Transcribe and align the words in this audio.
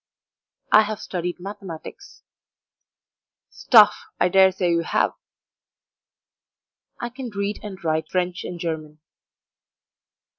"I 0.71 0.81
have 0.81 0.99
studied 0.99 1.39
mathematics." 1.39 2.23
"Stuff! 3.51 4.05
I 4.19 4.29
dare 4.29 4.51
say 4.51 4.71
you 4.71 4.81
have." 4.81 5.13
"I 6.99 7.09
can 7.09 7.29
read 7.29 7.59
and 7.61 7.77
write 7.83 8.09
French 8.09 8.43
and 8.43 8.59
German." 8.59 8.97